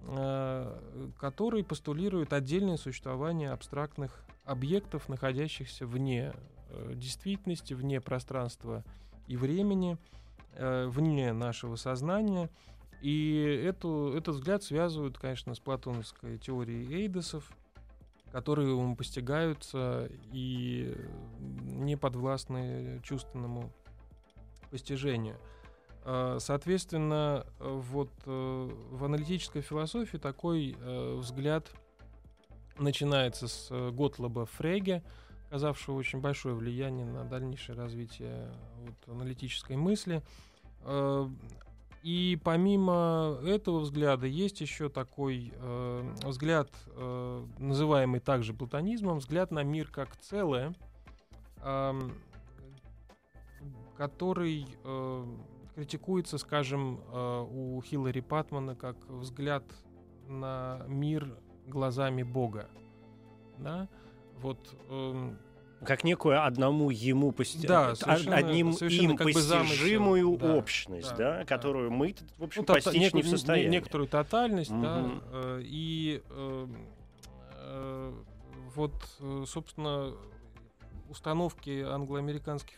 [0.01, 6.33] э, который постулирует отдельное существование абстрактных объектов, находящихся вне
[6.69, 8.83] э, действительности, вне пространства
[9.27, 9.97] и времени,
[10.53, 12.49] э, вне нашего сознания.
[13.01, 17.51] И эту, этот взгляд связывают, конечно, с платоновской теорией эйдосов,
[18.31, 20.95] которые постигаются и
[21.39, 23.71] не подвластны чувственному
[24.71, 25.37] постижению.
[26.05, 31.71] Э, соответственно, вот э, в аналитической философии такой э, взгляд
[32.77, 35.03] начинается с Готлоба Фреге,
[35.47, 40.21] оказавшего очень большое влияние на дальнейшее развитие вот, аналитической мысли.
[40.81, 41.27] Э,
[42.03, 49.63] и помимо этого взгляда есть еще такой э, взгляд, э, называемый также платонизмом, взгляд на
[49.63, 50.75] мир как целое,
[51.63, 52.01] э,
[53.97, 55.25] который э,
[55.75, 59.63] критикуется, скажем, э, у Хиллари Патмана как взгляд
[60.27, 62.69] на мир глазами Бога.
[63.57, 63.87] Да?
[64.41, 64.57] Вот
[64.89, 65.33] э,
[65.83, 67.67] как некую одному ему пости...
[67.67, 70.57] да, совершенно, одним совершенно им как постижимую замысел.
[70.57, 71.95] общность, да, да, которую да.
[71.95, 73.69] мы, в общем, ну, постичь не в состоянии.
[73.69, 74.81] Некоторую тотальность, угу.
[74.81, 76.67] да, э, и э,
[77.51, 78.13] э,
[78.75, 80.13] вот, э, собственно,
[81.09, 82.75] установки англоамериканских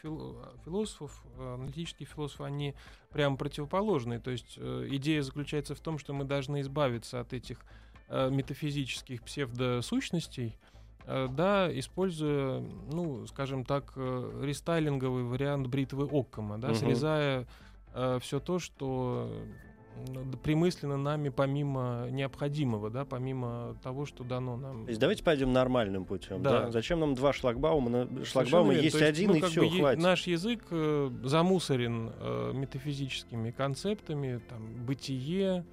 [0.65, 2.75] философов, аналитических философов, они
[3.11, 4.19] прямо противоположные.
[4.19, 7.59] То есть э, идея заключается в том, что мы должны избавиться от этих
[8.09, 10.57] э, метафизических псевдосущностей,
[11.07, 12.59] Э, да, используя,
[12.91, 16.75] ну, скажем так, рестайлинговый вариант бритвы Оккома, да, угу.
[16.75, 17.47] срезая
[18.19, 19.31] все то, что
[20.43, 24.85] примысленно нами помимо необходимого, да, помимо того, что дано нам.
[24.85, 26.41] То есть давайте пойдем нормальным путем.
[26.41, 26.65] Да.
[26.65, 26.71] Да?
[26.71, 28.07] Зачем нам два шлагбаума?
[28.23, 30.01] Шлагбаума есть, есть один, ну, и все, бы, хватит.
[30.01, 35.65] Наш язык э, замусорен э, метафизическими концептами, там, бытие,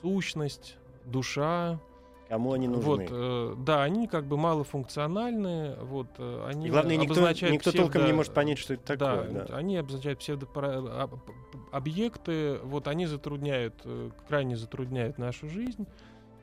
[0.00, 1.80] сущность, душа,
[2.28, 2.84] Кому они нужны?
[2.84, 5.76] Вот, э, да, они как бы малофункциональные.
[5.76, 7.78] Вот, э, они И главное, никто, никто псевдо...
[7.78, 9.30] толком не может понять, что это такое.
[9.30, 9.56] Да, да.
[9.56, 12.58] они обозначают псевдообъекты.
[12.64, 15.86] Вот, они затрудняют, э, крайне затрудняют нашу жизнь.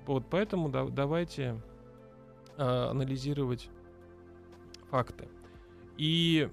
[0.06, 1.62] Вот, поэтому да, давайте
[2.58, 3.68] э, анализировать
[4.90, 5.28] факты.
[5.98, 6.50] И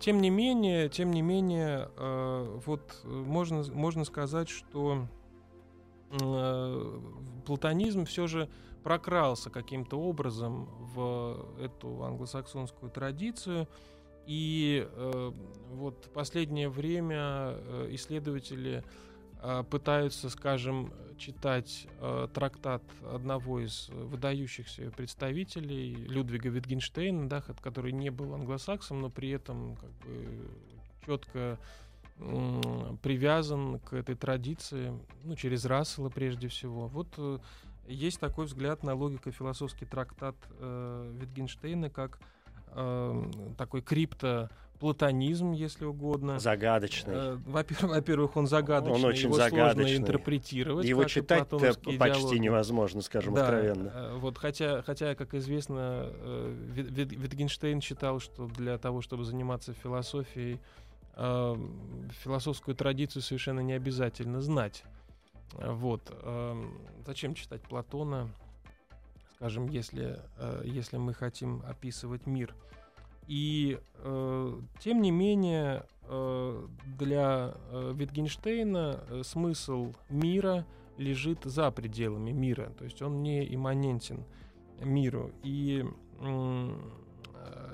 [0.00, 5.06] тем не менее, тем не менее, э, вот можно, можно сказать, что Э,
[7.44, 8.48] платонизм все же
[8.84, 13.66] прокрался каким-то образом в эту англосаксонскую традицию.
[14.26, 15.32] И э,
[15.70, 18.82] вот последнее время э, исследователи
[19.42, 28.10] э, пытаются, скажем, читать э, трактат одного из выдающихся представителей Людвига Витгенштейна, да, который не
[28.10, 30.50] был англосаксом, но при этом как бы
[31.04, 31.58] четко
[32.16, 34.92] привязан к этой традиции,
[35.24, 36.86] ну, через Рассела прежде всего.
[36.86, 37.38] Вот э,
[37.86, 42.20] есть такой взгляд на логико-философский трактат э, Витгенштейна как
[42.68, 44.48] э, такой крипто
[44.78, 46.38] платонизм, если угодно.
[46.38, 47.14] Загадочный.
[47.14, 49.82] Э, во-первых, во-первых, он загадочный, он очень его загадочный.
[49.84, 50.86] сложно интерпретировать.
[50.86, 52.38] Его читать почти диалоги.
[52.38, 53.90] невозможно, скажем да, откровенно.
[53.94, 56.10] Э, вот, хотя, хотя, как известно,
[56.74, 60.60] Витгенштейн считал, что для того, чтобы заниматься философией,
[61.16, 61.56] э,
[62.22, 64.84] философскую традицию совершенно не обязательно знать.
[65.52, 66.02] Вот.
[66.22, 66.62] Э,
[67.06, 68.28] зачем читать Платона,
[69.36, 72.54] скажем, если, э, если мы хотим описывать мир?
[73.26, 76.66] И э, тем не менее э,
[76.98, 80.66] для э, Витгенштейна э, смысл мира
[80.98, 84.24] лежит за пределами мира, то есть он не имманентен
[84.80, 85.32] миру.
[85.42, 85.84] И
[86.20, 86.78] э,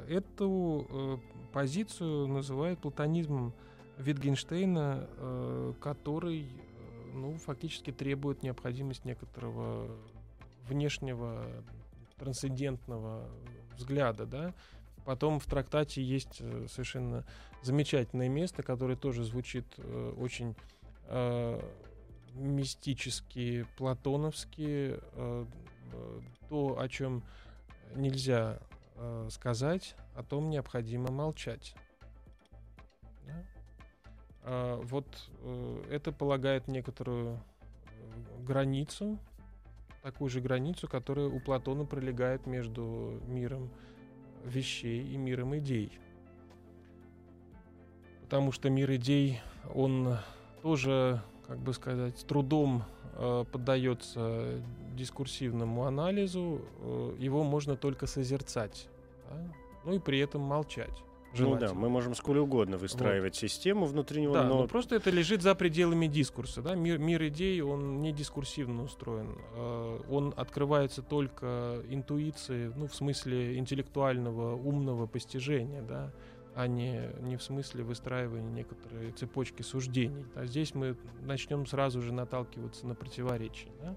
[0.09, 1.16] эту э,
[1.53, 3.53] позицию называют платонизмом
[3.99, 9.91] Витгенштейна, э, который э, ну, фактически требует необходимость некоторого
[10.69, 11.45] внешнего
[12.17, 13.29] трансцендентного
[13.77, 14.55] взгляда, да.
[15.05, 17.25] Потом в трактате есть э, совершенно
[17.63, 20.55] замечательное место, которое тоже звучит э, очень
[21.09, 21.61] э,
[22.35, 25.47] мистически, платоновски, э,
[26.49, 27.23] то, о чем
[27.95, 28.61] нельзя
[28.97, 31.75] э, сказать, о том необходимо молчать.
[33.27, 33.45] Да?
[34.43, 35.07] А, вот
[35.41, 39.19] э, это полагает некоторую э, границу,
[40.03, 43.71] такую же границу, которая у Платона пролегает между миром
[44.45, 45.99] вещей и миром идей.
[48.23, 49.41] Потому что мир идей,
[49.75, 50.19] он
[50.63, 54.63] тоже, как бы сказать, с трудом э, поддается
[54.95, 58.87] дискурсивному анализу, э, его можно только созерцать.
[59.31, 59.55] Да?
[59.85, 61.03] Ну и при этом молчать.
[61.38, 63.40] Ну да, мы можем сколь угодно выстраивать вот.
[63.40, 64.62] систему внутри него, да, но...
[64.62, 66.61] но просто это лежит за пределами дискурса.
[66.61, 66.75] Да?
[66.75, 69.37] Мир, мир идей, он не дискурсивно устроен.
[69.55, 76.12] Э, он открывается только интуиции, ну, в смысле интеллектуального, умного постижения, да?
[76.55, 80.27] а не, не в смысле выстраивания некоторой цепочки суждений.
[80.35, 83.71] А здесь мы начнем сразу же наталкиваться на противоречия.
[83.81, 83.97] Да?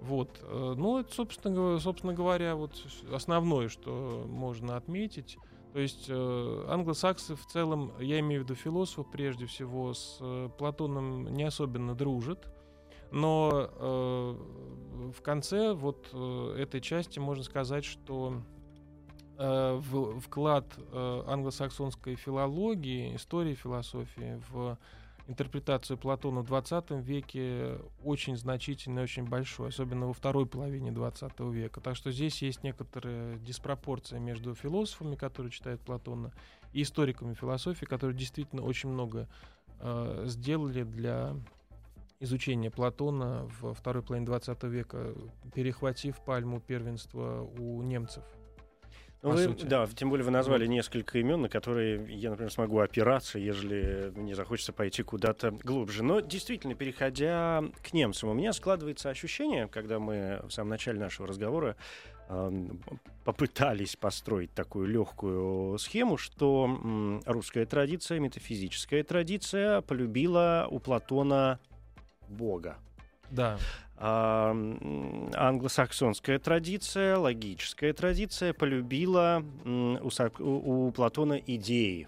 [0.00, 0.40] Вот.
[0.42, 2.72] Э, ну, это, собственно, собственно говоря, вот
[3.12, 5.38] основное, что можно отметить.
[5.72, 10.48] То есть э, англосаксы в целом, я имею в виду философов прежде всего, с э,
[10.56, 12.46] Платоном не особенно дружат.
[13.10, 14.36] Но э,
[15.12, 16.08] в конце вот
[16.58, 18.42] этой части можно сказать, что
[19.38, 24.78] э, в, вклад э, англосаксонской филологии, истории философии в
[25.26, 31.80] интерпретацию Платона в 20 веке очень значительный, очень большой, особенно во второй половине 20 века.
[31.80, 36.32] Так что здесь есть некоторая диспропорция между философами, которые читают Платона,
[36.72, 39.28] и историками философии, которые действительно очень много
[39.80, 41.36] э, сделали для
[42.20, 45.14] изучения Платона во второй половине 20 века,
[45.54, 48.24] перехватив пальму первенства у немцев.
[49.24, 54.12] Вы, да, тем более вы назвали несколько имен, на которые я, например, смогу опираться, ежели
[54.14, 56.04] мне захочется пойти куда-то глубже.
[56.04, 61.26] Но действительно, переходя к немцам, у меня складывается ощущение, когда мы в самом начале нашего
[61.26, 61.76] разговора
[62.28, 62.52] э,
[63.24, 71.60] попытались построить такую легкую схему, что м, русская традиция, метафизическая традиция полюбила у Платона
[72.28, 72.76] Бога.
[73.30, 73.58] Да
[73.96, 82.06] англосаксонская традиция, логическая традиция полюбила у, у, Платона идеи.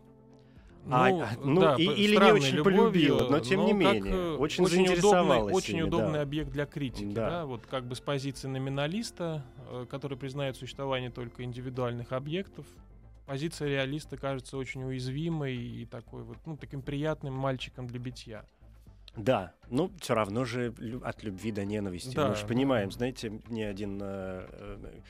[0.89, 3.73] А, ну, а, ну да, и, или не очень любовью, полюбила, но тем но не
[3.73, 5.39] менее э, очень, очень заинтересовалась.
[5.39, 6.23] Удобный, очень ими, удобный да.
[6.23, 7.31] объект для критики, да.
[7.31, 12.67] да, вот как бы с позиции номиналиста, э, который признает существование только индивидуальных объектов,
[13.27, 18.45] позиция реалиста кажется очень уязвимой и такой вот, ну, таким приятным мальчиком для битья.
[19.17, 22.15] Да, ну все равно же от любви до ненависти.
[22.15, 22.29] Да.
[22.29, 25.01] Мы же понимаем, знаете, мне один э, э,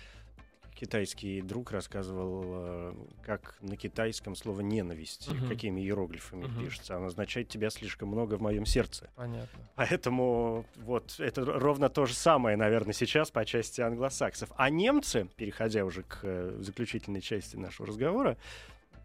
[0.76, 5.48] китайский друг рассказывал, э, как на китайском слово ненависть, угу.
[5.48, 6.60] какими иероглифами угу.
[6.60, 6.96] пишется.
[6.96, 9.10] Оно означает тебя слишком много в моем сердце.
[9.16, 9.60] Понятно.
[9.74, 14.50] Поэтому вот это ровно то же самое, наверное, сейчас по части англосаксов.
[14.56, 18.36] А немцы, переходя уже к э, заключительной части нашего разговора,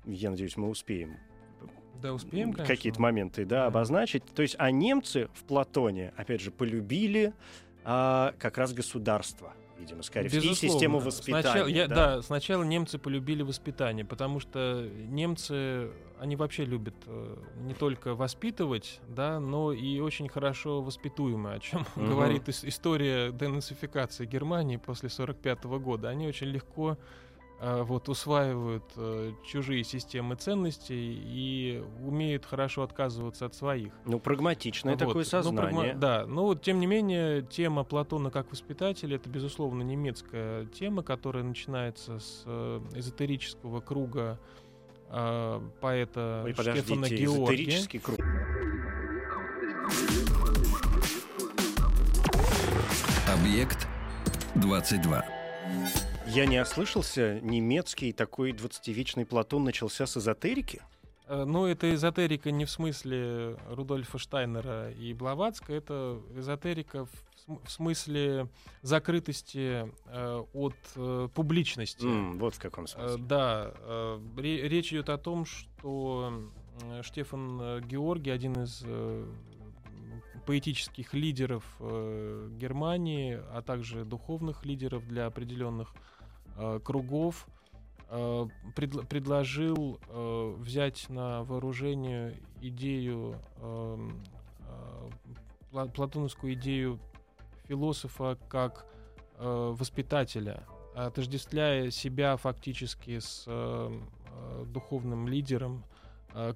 [0.05, 1.17] я надеюсь, мы успеем
[2.01, 3.65] да, успеем, какие-то моменты да, да.
[3.67, 4.23] обозначить.
[4.25, 7.33] То есть, а немцы в Платоне, опять же, полюбили
[7.83, 11.41] а, как раз государство видимо, скорее всего, и систему воспитания.
[11.41, 11.95] Сначала, я, да?
[11.95, 19.01] да, сначала немцы полюбили воспитание, потому что немцы, они вообще любят э, не только воспитывать,
[19.07, 22.05] да, но и очень хорошо воспитуемые, о чем угу.
[22.09, 26.09] говорит история денацификации Германии после 1945 года.
[26.09, 26.97] Они очень легко
[27.61, 33.93] вот усваивают э, чужие системы ценностей и умеют хорошо отказываться от своих.
[34.05, 34.99] Ну, прагматичное вот.
[34.99, 35.71] такое сознание.
[35.71, 35.99] Ну, прагма...
[35.99, 41.43] Да, но вот тем не менее тема Платона как воспитателя это, безусловно, немецкая тема, которая
[41.43, 44.39] начинается с э, эзотерического круга
[45.09, 47.63] э, поэта Ой, Штефана Георгия.
[47.63, 48.19] эзотерический круг.
[53.31, 53.87] Объект
[54.55, 55.23] 22.
[56.27, 60.81] Я не ослышался, немецкий такой 20-вечный Платон начался с эзотерики?
[61.27, 67.71] Э, ну, это эзотерика не в смысле Рудольфа Штайнера и Блаватска, это эзотерика в, в
[67.71, 68.49] смысле
[68.81, 72.05] закрытости э, от э, публичности.
[72.05, 73.15] Mm, вот в каком смысле.
[73.15, 76.51] Э, да, э, речь идет о том, что
[76.83, 79.25] э, Штефан э, Георгий, один из э,
[80.45, 85.93] поэтических лидеров э, Германии, а также духовных лидеров для определенных
[86.57, 87.47] Э, кругов
[88.09, 94.21] э, пред, предложил э, взять на вооружение идею, эм,
[95.71, 96.99] платоновскую идею
[97.67, 98.85] философа как
[99.39, 100.63] воспитателя,
[100.93, 103.47] отождествляя себя фактически с
[104.67, 105.83] духовным лидером,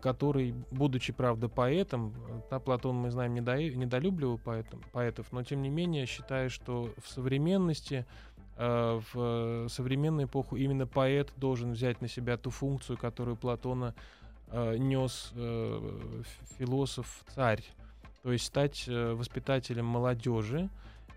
[0.02, 2.14] который, будучи, правда, поэтом,
[2.50, 4.40] та Платон, мы знаем, недолюбливал
[4.94, 8.06] поэтов, но, тем не менее, считая, что в современности
[8.58, 13.94] Э, в современную эпоху именно поэт должен взять на себя ту функцию, которую Платона
[14.48, 16.22] э, нес э,
[16.58, 17.64] философ-царь,
[18.24, 20.70] то есть стать воспитателем молодежи,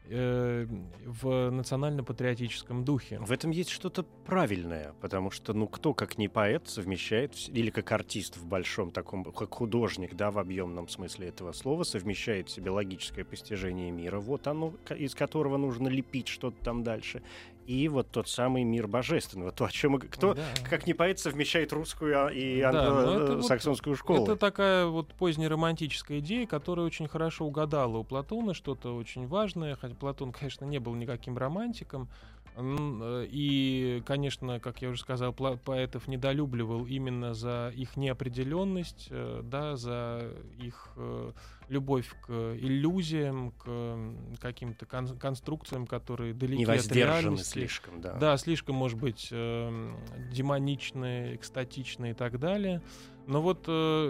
[0.09, 0.67] э,
[1.05, 3.19] в национально-патриотическом духе.
[3.21, 7.93] В этом есть что-то правильное, потому что, ну, кто, как не поэт, совмещает, или как
[7.93, 12.71] артист в большом таком, как художник, да, в объемном смысле этого слова, совмещает в себе
[12.71, 17.23] логическое постижение мира, вот оно, из которого нужно лепить что-то там дальше,
[17.69, 20.43] и вот тот самый мир божественного, то, о чем кто, да.
[20.69, 24.25] как не поэт, совмещает русскую а, и англосаксонскую вот, школу.
[24.25, 29.95] Это такая вот позднеромантическая идея, которая очень хорошо угадала у Платона что-то очень важное, хотя
[29.95, 36.87] Платон, конечно, не был никаким романтиком, Э, и, конечно, как я уже сказал, поэтов недолюбливал
[36.87, 41.31] именно за их неопределенность, э, да, за их э,
[41.69, 47.53] любовь к иллюзиям, к каким-то конструкциям, которые далеки от реальности.
[47.53, 48.15] слишком, да.
[48.15, 52.83] Да, слишком, может быть, демоничные, экстатичные и так далее.
[53.27, 53.65] Но вот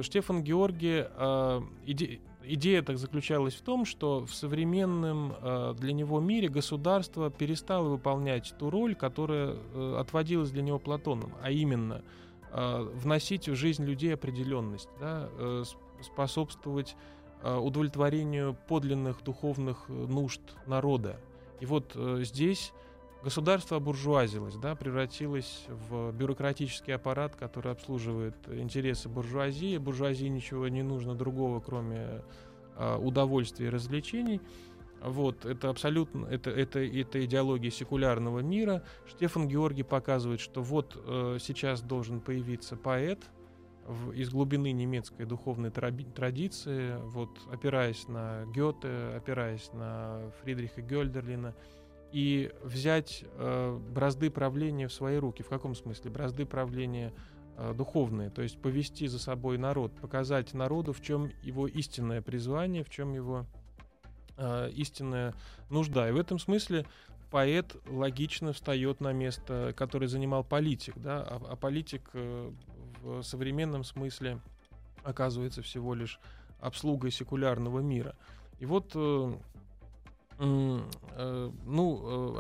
[0.04, 1.00] Штефан Георгий
[1.84, 2.20] иде
[2.54, 8.54] идея так заключалась в том, что в современном э, для него мире государство перестало выполнять
[8.58, 12.02] ту роль, которая э, отводилась для него Платоном, а именно
[12.50, 15.64] э, вносить в жизнь людей определенность, да, э,
[16.02, 16.96] способствовать
[17.42, 21.20] э, удовлетворению подлинных духовных э, нужд народа.
[21.60, 22.72] И вот э, здесь
[23.22, 29.78] государство обуржуазилось, да, превратилось в бюрократический аппарат, который обслуживает интересы буржуазии.
[29.78, 32.22] Буржуазии ничего не нужно другого, кроме
[32.76, 34.40] э, удовольствия и развлечений.
[35.00, 38.82] Вот, это абсолютно, это, это, это идеология секулярного мира.
[39.06, 43.20] Штефан Георгий показывает, что вот э, сейчас должен появиться поэт
[43.86, 51.54] в, из глубины немецкой духовной традиции, вот, опираясь на Гёте, опираясь на Фридриха Гёльдерлина,
[52.12, 55.42] и взять э, бразды правления в свои руки.
[55.42, 56.10] В каком смысле?
[56.10, 57.12] Бразды правления
[57.56, 62.82] э, духовные, то есть повести за собой народ, показать народу, в чем его истинное призвание,
[62.84, 63.46] в чем его
[64.36, 65.34] э, истинная
[65.70, 66.08] нужда.
[66.08, 66.86] И в этом смысле
[67.30, 72.50] поэт логично встает на место, которое занимал политик, да, а, а политик э,
[73.02, 74.40] в современном смысле
[75.04, 76.20] оказывается всего лишь
[76.60, 78.14] обслугой секулярного мира.
[78.58, 79.32] И вот, э,
[80.38, 80.82] ну,
[81.16, 81.50] э,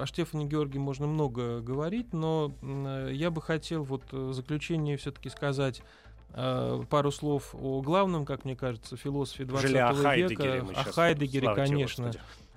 [0.02, 5.28] о Штефане Георгии можно много говорить, но э, я бы хотел вот в заключение все-таки
[5.28, 5.82] сказать
[6.34, 12.12] Э, пару слов о главном, как мне кажется, философе 20 о века, о Хайдегере, конечно.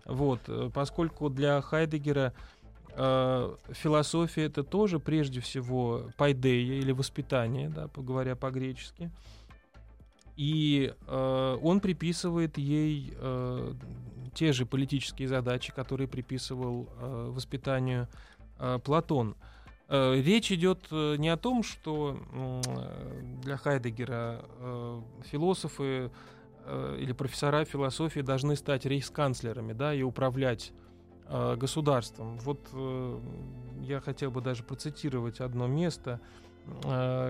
[0.06, 2.34] Вот, э, поскольку для Хайдегера
[2.90, 9.10] э, философия это тоже прежде всего пайдея или воспитание, да, говоря по-гречески.
[10.36, 13.74] И э, он приписывает ей э,
[14.34, 18.08] те же политические задачи, которые приписывал э, воспитанию
[18.60, 19.36] э, Платон.
[19.92, 22.18] Э, речь идет э, не о том, что
[23.44, 26.12] для Хайдегера э, философы
[27.00, 30.74] или профессора философии должны стать рейхсканцлерами да, и управлять
[31.28, 32.38] государством.
[32.38, 32.60] Вот
[33.82, 36.20] я хотел бы даже процитировать одно место,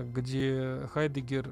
[0.04, 1.48] где Хайдегер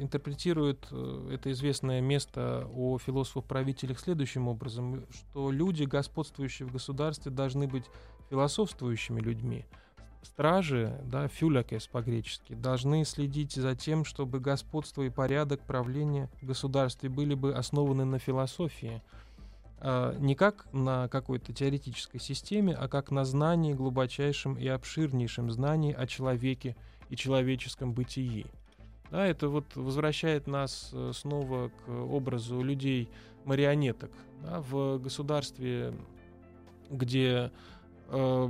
[0.00, 0.86] интерпретирует
[1.30, 7.84] это известное место о философах-правителях следующим образом, что люди, господствующие в государстве, должны быть
[8.30, 9.64] философствующими людьми.
[10.22, 17.08] Стражи, да, фюлякес по-гречески, должны следить за тем, чтобы господство и порядок правления в государстве
[17.08, 19.02] были бы основаны на философии,
[19.78, 25.92] а не как на какой-то теоретической системе, а как на знании, глубочайшем и обширнейшем знании
[25.92, 26.76] о человеке
[27.08, 28.46] и человеческом бытии.
[29.10, 34.10] Да, это вот возвращает нас э, снова к образу людей-марионеток.
[34.42, 35.94] Да, в государстве,
[36.90, 37.50] где
[38.08, 38.48] Э,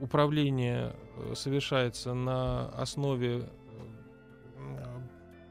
[0.00, 3.48] управление э, совершается на основе
[4.56, 5.00] э,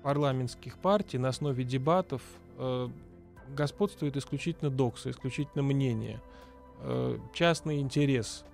[0.03, 2.21] парламентских партий, на основе дебатов,
[3.49, 6.19] господствует исключительно докса, исключительно мнение,
[7.33, 8.45] частный интерес.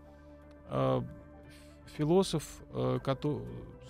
[1.98, 2.44] Философ,
[3.04, 3.42] который,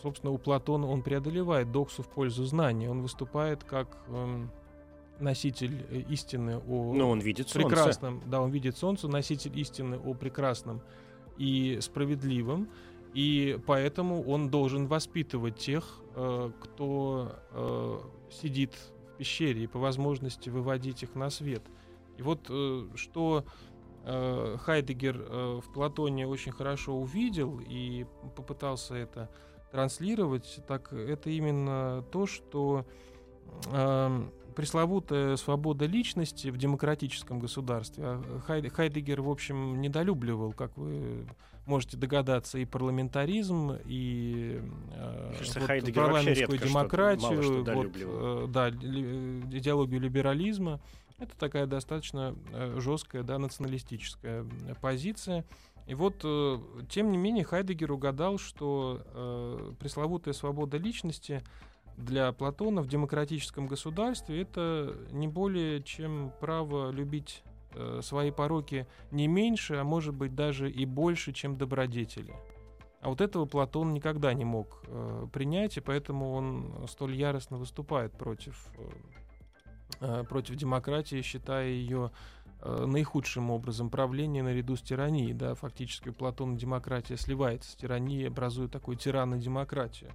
[0.02, 4.52] собственно, у Платона он преодолевает доксу в пользу знания, он выступает как эм,
[5.20, 8.30] носитель истины о Но он видит прекрасном, солнце.
[8.30, 10.82] да, он видит солнце, носитель истины о прекрасном
[11.38, 12.70] и справедливым,
[13.14, 18.00] и поэтому он должен воспитывать тех, э, кто э,
[18.32, 21.64] сидит в пещере, и по возможности выводить их на свет.
[22.18, 23.46] И вот э, что
[24.04, 29.30] э, Хайдегер э, в Платоне очень хорошо увидел и попытался это
[29.72, 32.86] транслировать, так это именно то, что
[33.72, 38.04] э, пресловутая свобода личности в демократическом государстве.
[38.06, 41.26] А Хайдегер, в общем, недолюбливал, как вы
[41.66, 50.82] можете догадаться, и парламентаризм, и э, вот, парламентскую демократию, вот, э, да, идеологию либерализма.
[51.24, 54.46] Это такая достаточно э, жесткая, да, националистическая
[54.82, 55.46] позиция.
[55.88, 56.60] И вот, э,
[56.90, 61.42] тем не менее, Хайдегер угадал, что э, пресловутая свобода личности—
[61.98, 67.44] для Платона в демократическом государстве это не более чем право любить
[67.74, 72.34] э, свои пороки не меньше, а может быть даже и больше, чем добродетели.
[73.02, 78.14] А вот этого Платон никогда не мог э, принять, и поэтому он столь яростно выступает
[78.14, 79.23] против, э, э
[80.28, 82.12] против демократии, считая ее
[82.62, 85.34] э, наихудшим образом правления наряду с тиранией.
[85.34, 90.12] Да, фактически у Платона демократия сливается с тиранией, образуя такую тирано-демократию.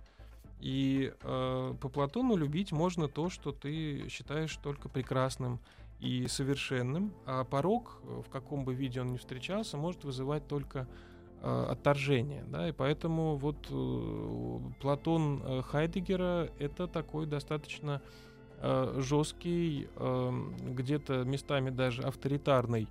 [0.61, 5.61] И э, по Платону любить можно то, что ты считаешь только прекрасным
[6.01, 10.89] и совершенным, а порог, э, в каком бы виде он ни встречался, может вызывать только
[11.41, 12.45] э, отторжение.
[12.49, 12.69] Да?
[12.69, 18.28] И поэтому вот э, Платон э, Хайдегера это такой достаточно э,
[18.63, 22.89] жесткий, э, где-то местами даже авторитарный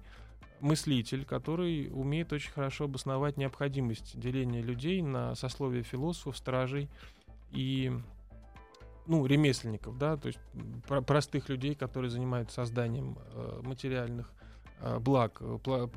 [0.59, 6.89] мыслитель, который умеет очень хорошо обосновать необходимость деления людей на сословие философов, стражей,
[7.51, 7.91] и
[9.05, 10.39] ну, ремесленников, да, то есть
[10.88, 14.32] про простых людей, которые занимаются созданием э, материальных
[14.82, 15.41] э, благ.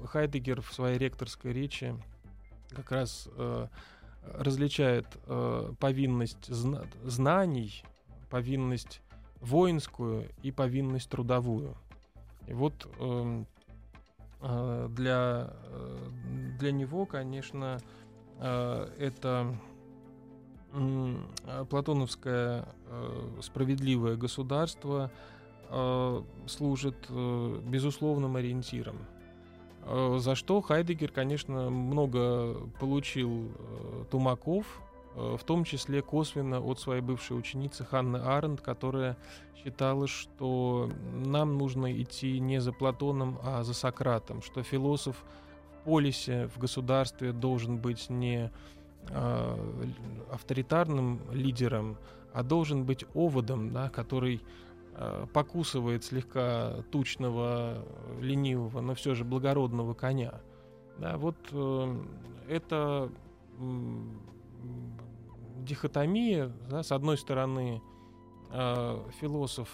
[0.06, 1.96] Хайдегер в своей ректорской речи
[2.70, 3.66] как раз э,
[4.22, 7.82] различает э, повинность зна знаний,
[8.30, 9.00] повинность
[9.40, 11.74] воинскую и повинность трудовую.
[12.46, 13.46] И вот эм,
[14.40, 16.08] э, для, э,
[16.58, 17.78] для него, конечно,
[18.38, 19.54] э, это
[20.72, 25.10] э, платоновское э, справедливое государство
[25.68, 28.96] э, служит безусловным ориентиром.
[30.18, 33.50] За что Хайдегер, конечно, много получил
[34.10, 34.82] тумаков,
[35.14, 39.16] в том числе косвенно от своей бывшей ученицы Ханны Аренд, которая
[39.56, 45.16] считала, что нам нужно идти не за Платоном, а за Сократом, что философ
[45.72, 48.50] в полисе, в государстве должен быть не
[50.30, 51.96] авторитарным лидером,
[52.32, 54.40] а должен быть оводом, да, который
[55.02, 57.82] Э, покусывает слегка тучного,
[58.20, 60.42] ленивого, но все же благородного коня.
[60.98, 61.96] Да, вот э,
[62.48, 63.10] это
[63.58, 64.02] э,
[65.58, 67.82] дихотомия, да, с одной стороны
[68.50, 69.68] э, философ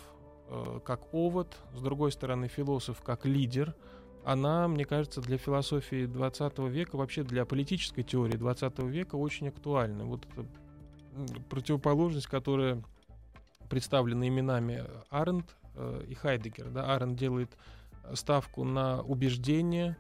[0.49, 3.75] э, как овод, с другой стороны философ как лидер,
[4.25, 10.05] она, мне кажется, для философии 20 века, вообще для политической теории 20 века очень актуальна.
[10.05, 10.45] Вот эта
[11.49, 12.83] противоположность, которая
[13.71, 16.71] представлены именами Аренд э, и Хайдегер.
[16.71, 16.95] Да?
[16.95, 17.57] Аренд делает
[18.15, 19.97] ставку на убеждение,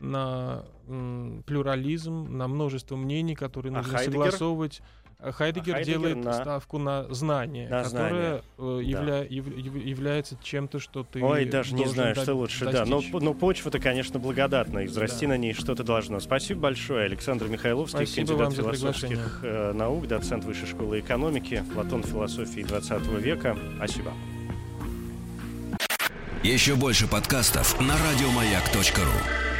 [0.00, 4.12] на м, плюрализм, на множество мнений, которые а нужно Хайдегер?
[4.12, 4.82] согласовывать.
[5.18, 6.32] А Хайдегер, а Хайдегер делает на...
[6.34, 8.42] ставку на знание, на которое знание.
[8.58, 9.18] Э, явля...
[9.20, 9.24] да.
[9.24, 9.46] яв...
[9.46, 11.22] является чем-то, что ты.
[11.24, 12.22] Ой, даже не знаю, до...
[12.22, 12.66] что лучше.
[12.66, 12.84] Достичь.
[12.84, 14.84] Да, но, но почва-то, конечно, благодатная.
[14.84, 15.30] Израсти да.
[15.30, 16.20] на ней что-то должно.
[16.20, 22.60] Спасибо большое, Александр Михайловский, Спасибо кандидат философских э, наук, доцент Высшей школы экономики, Платон философии
[22.60, 23.56] 20 века.
[23.76, 24.12] Спасибо.
[26.42, 29.55] Еще больше подкастов на радиомаяк.ру.